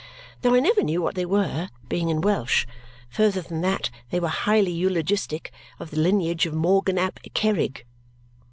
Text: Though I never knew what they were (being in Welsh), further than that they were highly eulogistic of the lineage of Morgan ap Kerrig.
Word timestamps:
Though 0.41 0.55
I 0.55 0.61
never 0.61 0.81
knew 0.81 0.99
what 0.99 1.13
they 1.13 1.27
were 1.27 1.69
(being 1.87 2.09
in 2.09 2.21
Welsh), 2.21 2.65
further 3.07 3.39
than 3.43 3.61
that 3.61 3.91
they 4.09 4.19
were 4.19 4.29
highly 4.29 4.71
eulogistic 4.71 5.51
of 5.79 5.91
the 5.91 5.99
lineage 5.99 6.47
of 6.47 6.55
Morgan 6.55 6.97
ap 6.97 7.19
Kerrig. 7.35 7.85